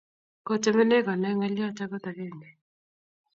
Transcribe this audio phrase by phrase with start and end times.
[0.45, 2.49] Kotemenee konai ng'alyot agot akenge.